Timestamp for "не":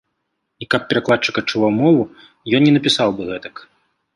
2.69-2.75